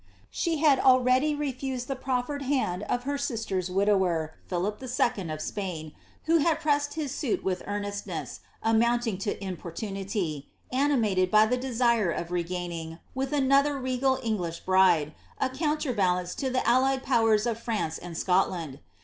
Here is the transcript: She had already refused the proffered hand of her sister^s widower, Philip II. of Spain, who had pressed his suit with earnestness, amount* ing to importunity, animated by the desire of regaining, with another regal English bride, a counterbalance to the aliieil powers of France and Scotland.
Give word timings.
She 0.31 0.57
had 0.57 0.79
already 0.79 1.35
refused 1.35 1.87
the 1.87 1.95
proffered 1.95 2.41
hand 2.41 2.81
of 2.89 3.03
her 3.03 3.17
sister^s 3.19 3.69
widower, 3.69 4.33
Philip 4.47 4.81
II. 4.81 5.29
of 5.29 5.41
Spain, 5.43 5.91
who 6.23 6.37
had 6.37 6.59
pressed 6.59 6.95
his 6.95 7.13
suit 7.13 7.43
with 7.43 7.61
earnestness, 7.67 8.39
amount* 8.63 9.05
ing 9.05 9.19
to 9.19 9.37
importunity, 9.43 10.49
animated 10.73 11.29
by 11.29 11.45
the 11.45 11.55
desire 11.55 12.09
of 12.09 12.31
regaining, 12.31 12.97
with 13.13 13.31
another 13.31 13.77
regal 13.77 14.17
English 14.23 14.61
bride, 14.61 15.13
a 15.37 15.51
counterbalance 15.51 16.33
to 16.33 16.49
the 16.49 16.65
aliieil 16.65 17.03
powers 17.03 17.45
of 17.45 17.59
France 17.59 17.99
and 17.99 18.17
Scotland. 18.17 18.79